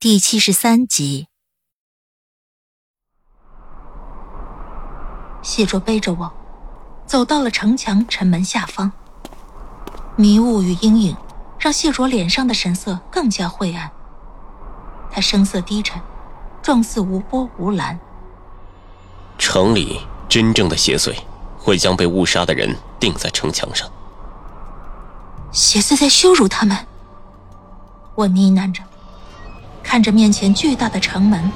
[0.00, 1.26] 第七十三集，
[5.42, 6.32] 谢卓背着我，
[7.04, 8.92] 走到了城墙城门下方。
[10.14, 11.16] 迷雾与阴影
[11.58, 13.90] 让谢卓脸上的神色更加晦暗。
[15.10, 16.00] 他声色低沉，
[16.62, 17.98] 状似无波无澜。
[19.36, 21.12] 城里真正的邪祟，
[21.58, 23.90] 会将被误杀的人钉在城墙上。
[25.50, 26.86] 邪祟在羞辱他们。
[28.14, 28.80] 我呢喃着。
[29.82, 31.50] 看着面前巨大的城门，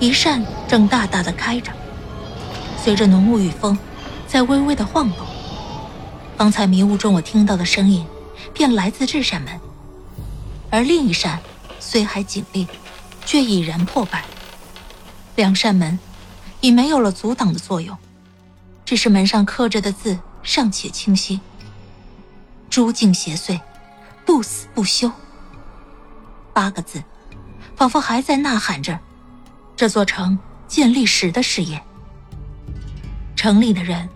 [0.00, 1.72] 一扇正大大的开着，
[2.76, 3.78] 随着浓雾与风，
[4.26, 5.26] 在微微的晃动。
[6.36, 8.04] 方才迷雾中我听到的声音，
[8.52, 9.60] 便来自这扇门。
[10.70, 11.38] 而另一扇
[11.78, 12.66] 虽还紧闭，
[13.24, 14.24] 却已然破败。
[15.36, 15.98] 两扇门
[16.60, 17.96] 已没有了阻挡的作用，
[18.84, 21.40] 只是门上刻着的字尚且清晰
[22.68, 23.60] ：“诸境邪祟，
[24.26, 25.10] 不死不休。”
[26.52, 27.02] 八个字。
[27.76, 28.98] 仿佛还在呐喊着，
[29.76, 31.82] 这座城建立时的誓言。
[33.34, 34.08] 城里的人，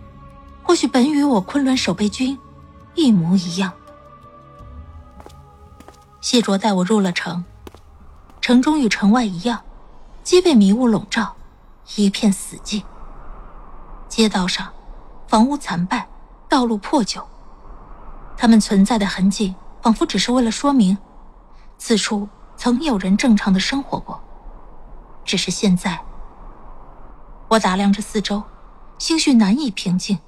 [0.63, 2.39] 或许本与我昆仑守备军
[2.95, 3.73] 一模一样。
[6.21, 7.45] 谢卓带我入了城，
[8.41, 9.61] 城中与城外一样，
[10.23, 11.35] 皆被迷雾笼罩，
[11.97, 12.83] 一片死寂。
[14.09, 14.73] 街道上，
[15.27, 16.09] 房屋残败，
[16.49, 17.27] 道路破旧，
[18.37, 20.97] 他们存在的痕迹，仿佛只是为了说明，
[21.77, 22.29] 此处。
[22.59, 24.21] 曾有人正常的生活过，
[25.25, 25.97] 只是现在，
[27.47, 28.43] 我打量着四周，
[28.99, 30.19] 心绪难以平静。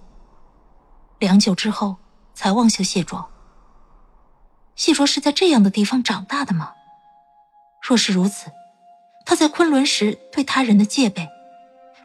[1.19, 1.96] 良久之后，
[2.32, 3.28] 才望向谢卓。
[4.76, 6.72] 谢卓是在这样的地方长大的吗？
[7.82, 8.52] 若是如此，
[9.26, 11.28] 他在昆仑时对他人的戒备，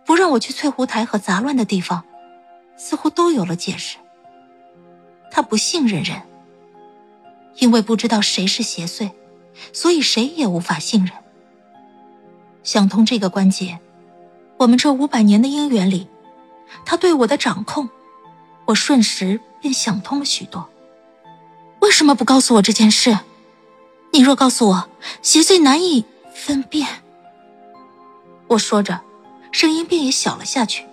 [0.08, 2.03] 不让我去翠湖台和杂乱的地方，
[2.75, 4.00] 似乎都有了解释。
[5.30, 6.19] 他不信任人，
[7.58, 9.12] 因为不知道谁是邪祟。
[9.74, 11.14] 所以谁也无法信任。
[12.64, 13.80] 想通这个关节，
[14.58, 16.08] 我们这五百年的姻缘里，
[16.86, 17.90] 他对我的掌控，
[18.66, 20.68] 我瞬时便想通了许多。
[21.82, 23.20] 为什么不告诉我这件事？
[24.12, 24.90] 你若告诉我，
[25.22, 26.88] 邪祟难以分辨。
[28.48, 29.02] 我说着，
[29.52, 30.86] 声音便也小了下去。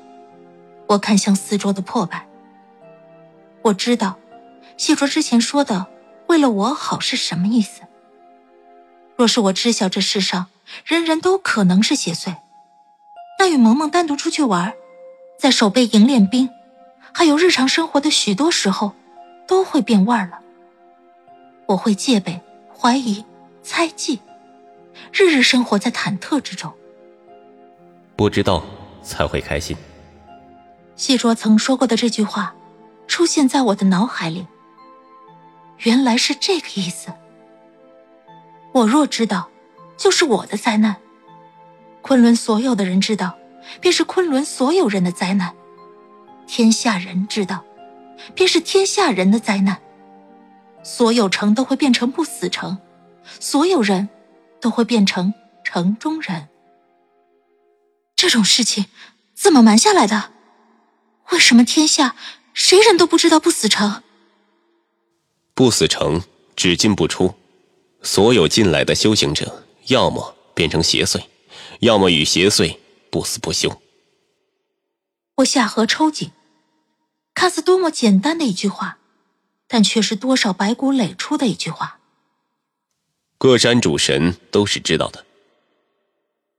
[0.88, 2.26] 我看向四周的破败。
[3.62, 4.18] 我知道，
[4.76, 5.86] 谢卓之前说的
[6.28, 7.82] “为了我好”是什么意思。
[9.16, 10.46] 若是我知晓这世上
[10.84, 12.36] 人人都可能是邪祟，
[13.38, 14.72] 那与萌萌单独出去玩，
[15.38, 16.48] 在守备营练兵，
[17.12, 18.92] 还有日常生活的许多时候，
[19.46, 20.40] 都会变味儿了。
[21.66, 22.40] 我会戒备、
[22.76, 23.24] 怀疑、
[23.62, 24.20] 猜忌，
[25.12, 26.72] 日日生活在忐忑之中。
[28.16, 28.64] 不知道
[29.02, 29.76] 才会开心。
[30.96, 32.54] 谢卓曾说过的这句话，
[33.06, 34.46] 出现在我的脑海里。
[35.78, 37.12] 原来是这个意思。
[38.72, 39.50] 我若知道，
[39.96, 40.96] 就是我的灾难。
[42.00, 43.36] 昆仑所有的人知道，
[43.80, 45.50] 便是昆仑所有人的灾难；
[46.46, 47.64] 天下人知道，
[48.34, 49.80] 便是天下人的灾难。
[50.82, 52.78] 所有城都会变成不死城，
[53.38, 54.08] 所有人
[54.60, 56.48] 都会变成城中人。
[58.16, 58.86] 这种事情
[59.34, 60.30] 怎么瞒下来的？
[61.30, 62.16] 为什么天下
[62.52, 64.02] 谁人都不知道不死城？
[65.54, 66.22] 不死城
[66.56, 67.34] 只进不出。
[68.02, 71.22] 所有进来的修行者，要么变成邪祟，
[71.80, 72.76] 要么与邪祟
[73.10, 73.80] 不死不休。
[75.36, 76.30] 我下颌抽紧，
[77.34, 78.98] 看似多么简单的一句话，
[79.66, 82.00] 但却是多少白骨垒出的一句话。
[83.38, 85.24] 各山主神都是知道的。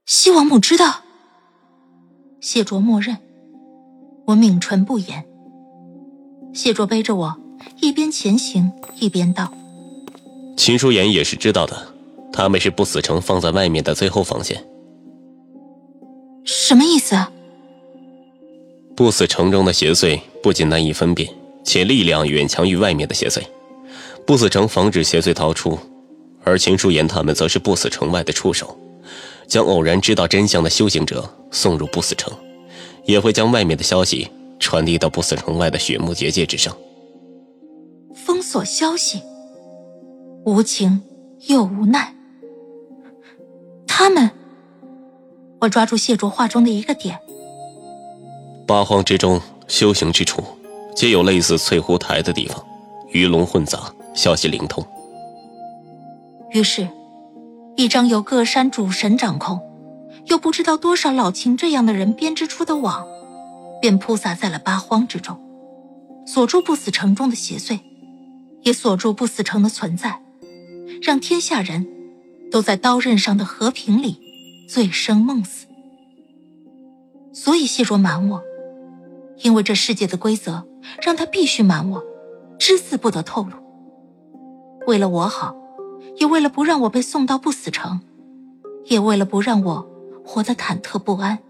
[0.06, 1.02] 西王母知道。
[2.40, 3.16] 谢卓默认，
[4.26, 5.26] 我抿唇不言。
[6.52, 7.40] 谢卓背着我，
[7.80, 9.52] 一边前行一边道。
[10.56, 11.76] 秦书言也是知道的，
[12.32, 14.64] 他们是不死城放在外面的最后防线。
[16.44, 17.16] 什么意思？
[18.96, 21.28] 不死城中的邪祟不仅难以分辨，
[21.64, 23.42] 且力量远强于外面的邪祟。
[24.26, 25.78] 不死城防止邪祟逃出，
[26.44, 28.78] 而秦书言他们则是不死城外的触手，
[29.46, 32.32] 将偶然知道真相的修行者送入不死城，
[33.04, 34.28] 也会将外面的消息
[34.60, 36.74] 传递到不死城外的雪木结界之上。
[38.14, 39.20] 封锁消息。
[40.44, 41.00] 无情
[41.48, 42.14] 又无奈。
[43.86, 44.30] 他们，
[45.60, 47.18] 我抓住谢卓话中的一个点。
[48.66, 50.42] 八荒之中，修行之处，
[50.94, 52.62] 皆有类似翠湖台的地方，
[53.08, 54.84] 鱼龙混杂，消息灵通。
[56.50, 56.86] 于是，
[57.76, 59.58] 一张由各山主神掌控，
[60.26, 63.06] 又不知道多少老秦这样的人编织出的网，
[63.80, 65.38] 便铺撒在了八荒之中，
[66.26, 67.80] 锁住不死城中的邪祟，
[68.62, 70.20] 也锁住不死城的存在，
[71.02, 71.86] 让天下人
[72.50, 74.18] 都在刀刃上的和平里
[74.68, 75.66] 醉生梦死。
[77.32, 78.42] 所以谢卓瞒我。
[79.42, 80.64] 因为这世界的规则
[81.02, 82.04] 让他必须瞒我，
[82.56, 83.50] 只字不得透露。
[84.86, 85.56] 为了我好，
[86.18, 88.00] 也为了不让我被送到不死城，
[88.84, 89.90] 也为了不让我
[90.24, 91.40] 活得忐忑不安。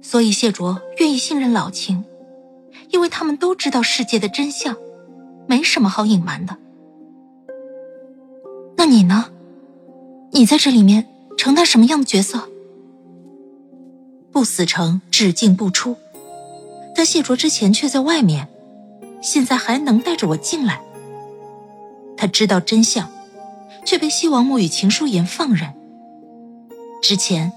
[0.00, 2.02] 所以谢卓愿意信任老秦，
[2.88, 4.74] 因为他们都知道世界的真相，
[5.46, 6.56] 没什么好隐瞒的。
[8.84, 9.30] 那你呢？
[10.32, 11.06] 你在这里面
[11.38, 12.50] 承担什么样的角色？
[14.30, 15.96] 不死城只进不出。
[16.94, 18.46] 但谢卓之前却在外面，
[19.22, 20.82] 现在还能带着我进来。
[22.14, 23.10] 他知道真相，
[23.86, 25.72] 却被西王母与秦书言放任。
[27.00, 27.54] 之前，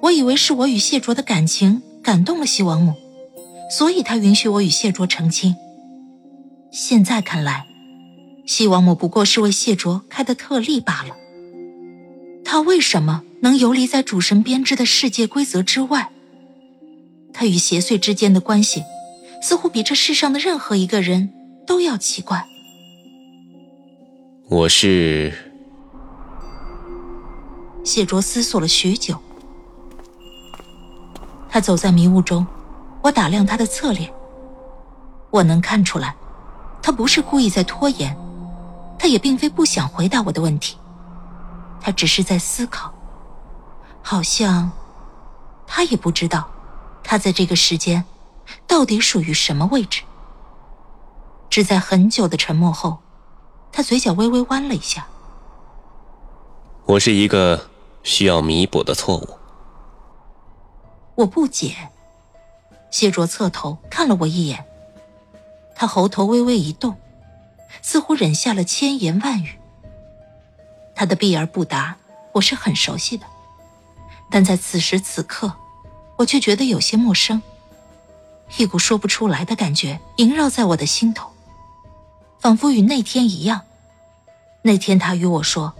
[0.00, 2.94] 我以为是我与谢卓的感情感动了西王母，
[3.68, 5.56] 所以他允许我与谢卓成亲。
[6.70, 7.66] 现在看来，
[8.46, 11.16] 西王母不过是为谢卓开的特例罢了。
[12.44, 16.10] 他为什么能游离在主神编织的世界规则之外？
[17.32, 18.82] 他与邪祟之间的关系，
[19.40, 21.30] 似乎比这世上的任何一个人
[21.66, 22.46] 都要奇怪。
[24.50, 25.32] 我是
[27.82, 29.18] 谢卓思索了许久，
[31.48, 32.46] 他走在迷雾中，
[33.02, 34.12] 我打量他的侧脸，
[35.30, 36.14] 我能看出来，
[36.82, 38.14] 他不是故意在拖延，
[39.02, 40.78] 他也并非不想回答我的问题，
[41.80, 42.94] 他只是在思考，
[44.00, 44.70] 好像
[45.66, 46.48] 他也不知道。
[47.02, 48.04] 他在这个时间，
[48.64, 50.04] 到底属于什么位置？
[51.50, 52.98] 只在很久的沉默后，
[53.72, 55.04] 他嘴角微微弯了一下。
[56.84, 57.60] 我是一个
[58.04, 59.28] 需要弥补的错误。
[61.16, 61.74] 我不解。
[62.92, 64.64] 谢卓侧头看了我一眼，
[65.74, 66.96] 他喉头微微一动，
[67.80, 69.58] 似乎忍下了千言万语。
[70.94, 71.96] 他的避而不答，
[72.32, 73.24] 我是很熟悉的，
[74.30, 75.54] 但在此时此刻。
[76.18, 77.42] 我却觉得有些陌生，
[78.56, 81.32] 一股说不出来的感觉萦绕在我的心头，
[82.38, 83.62] 仿佛与那天一样。
[84.60, 85.74] 那天他与我说，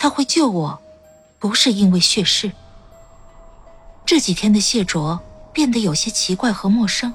[0.00, 0.80] 他会救我，
[1.38, 2.50] 不是因为血誓。
[4.04, 5.20] 这几天的谢卓
[5.52, 7.14] 变得有些奇怪和陌生。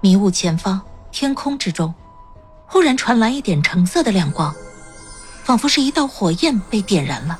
[0.00, 0.80] 迷雾前方，
[1.10, 1.92] 天空之中，
[2.70, 4.54] 忽然传来一点橙色的亮光，
[5.42, 7.38] 仿佛是一道火焰被点燃了。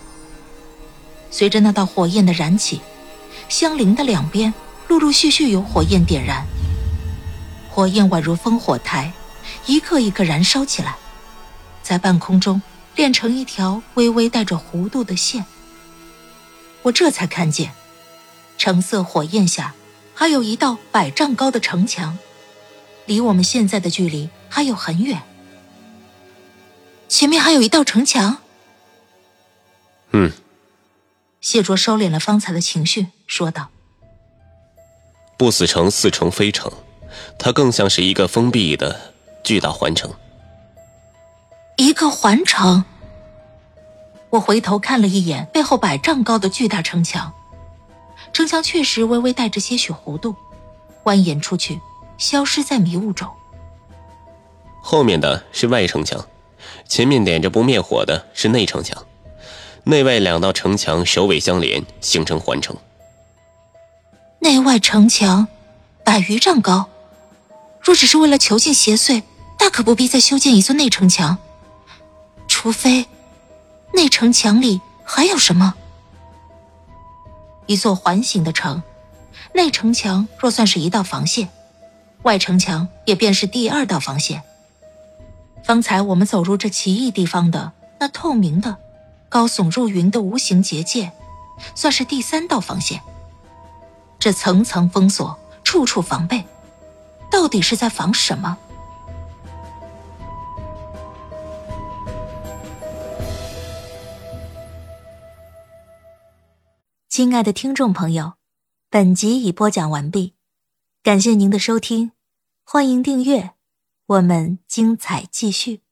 [1.30, 2.80] 随着那道火焰的燃起。
[3.48, 4.54] 相邻的两边，
[4.86, 6.46] 陆陆续续有火焰点燃。
[7.68, 9.12] 火焰宛如烽火台，
[9.66, 10.96] 一个一个燃烧起来，
[11.82, 12.62] 在半空中
[12.94, 15.44] 炼成一条微微带着弧度的线。
[16.82, 17.72] 我这才看见，
[18.56, 19.74] 橙色火焰下
[20.14, 22.18] 还有一道百丈高的城墙，
[23.06, 25.22] 离我们现在的距离还有很远。
[27.08, 28.36] 前面还有一道城墙。
[30.10, 30.30] 嗯。
[31.40, 33.70] 谢卓收敛了方才的情绪，说道
[35.38, 36.70] ：“不死城似城非城，
[37.38, 40.12] 它更像是一个封闭的巨大环城。
[41.78, 42.84] 一个环城。”
[44.28, 47.32] 我回头看了一眼背后百丈高的巨大城墙，
[48.34, 50.36] 城墙确实微微带着些许弧度，
[51.04, 51.80] 蜿蜒出去，
[52.18, 53.26] 消失在迷雾中。
[54.80, 56.26] 后面的是外城墙，
[56.88, 59.06] 前面点着不灭火的是内城墙。
[59.84, 62.76] 内外两道城墙首尾相连，形成环城。
[64.40, 65.46] 内外城墙
[66.04, 66.88] 百余丈高，
[67.80, 69.22] 若只是为了囚禁邪祟，
[69.58, 71.38] 大可不必再修建一座内城墙。
[72.48, 73.06] 除非，
[73.94, 75.74] 内城墙里还有什么？
[77.66, 78.82] 一座环形的城，
[79.54, 81.48] 内城墙若算是一道防线，
[82.22, 84.42] 外城墙也便是第二道防线。
[85.64, 88.76] 方才我们走入这奇异地方的那透明的。
[89.28, 91.12] 高耸入云的无形结界，
[91.76, 93.00] 算是第三道防线。
[94.18, 96.44] 这层层封锁，处处防备，
[97.30, 98.58] 到底是在防什么？
[107.08, 108.32] 亲爱的听众朋友，
[108.90, 110.34] 本集已播讲完毕，
[111.04, 112.10] 感谢您的收听，
[112.64, 113.52] 欢迎订阅，
[114.10, 115.82] 我们精彩继续。